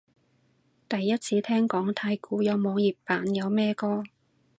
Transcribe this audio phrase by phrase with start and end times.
[0.89, 4.01] 第一次聽講太鼓有網頁版，有咩歌？